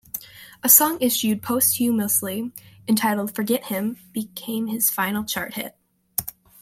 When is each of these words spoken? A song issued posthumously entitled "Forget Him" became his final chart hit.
A 0.63 0.67
song 0.67 0.97
issued 0.99 1.43
posthumously 1.43 2.51
entitled 2.87 3.35
"Forget 3.35 3.65
Him" 3.65 3.97
became 4.13 4.65
his 4.65 4.89
final 4.89 5.23
chart 5.23 5.53
hit. 5.53 5.75